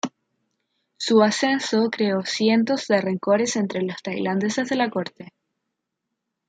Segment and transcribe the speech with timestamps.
[0.97, 5.31] Su ascenso creó ciertos rencores entre los tailandeses de la corte.